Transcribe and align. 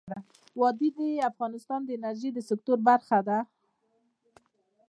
وادي 0.59 0.89
د 0.97 0.99
افغانستان 1.31 1.79
د 1.83 1.89
انرژۍ 1.97 2.29
سکتور 2.49 2.77
برخه 2.89 3.19
ده. 3.27 3.39